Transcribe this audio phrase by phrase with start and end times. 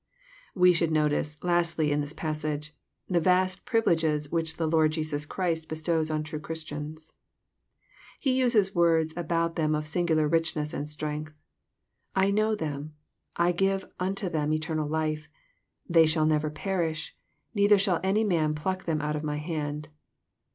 [0.55, 2.75] We should notice, lastly, in this passage,
[3.07, 7.13] iks vast privU leges which the Lord Jesus Christ bestows on true Christians.
[8.19, 11.33] He uses words about them of singular richness and strength.
[11.33, 11.33] *^
[12.15, 12.95] I know them.—
[13.47, 15.29] I give unto them eternal life.—
[15.87, 17.15] They shall never perish,—
[17.55, 19.89] ^neither shall any man pluck them out of my hand."